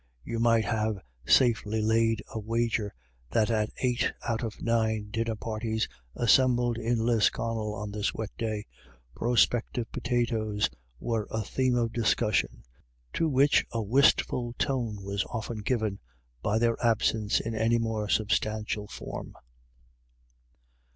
You 0.23 0.39
might 0.39 0.65
have 0.65 0.97
safely 1.27 1.79
laid 1.79 2.23
a 2.33 2.39
wager 2.39 2.91
that 3.29 3.51
at 3.51 3.69
eight 3.83 4.11
out 4.27 4.41
of 4.43 4.57
the 4.57 4.63
nine 4.63 5.11
dinner 5.11 5.35
parties 5.35 5.87
assembled 6.15 6.79
in 6.79 7.05
Lisconnel 7.05 7.75
on 7.75 7.91
this 7.91 8.11
wet 8.11 8.31
day, 8.35 8.65
prospective 9.15 9.91
potatoes 9.91 10.71
were 10.99 11.27
a 11.29 11.43
theme 11.43 11.75
of 11.75 11.93
discussion, 11.93 12.63
to 13.13 13.29
which 13.29 13.63
a 13.73 13.83
wistful 13.83 14.53
tone 14.57 15.03
was 15.03 15.23
often 15.25 15.59
given 15.59 15.99
by 16.41 16.57
their 16.57 16.83
absence 16.83 17.39
in 17.39 17.53
any 17.53 17.77
more 17.77 18.09
substantial 18.09 18.87
form. 18.87 19.35